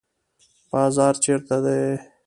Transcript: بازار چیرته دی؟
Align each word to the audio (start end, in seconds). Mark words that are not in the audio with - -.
بازار 0.71 1.13
چیرته 1.23 1.57
دی؟ 1.63 1.81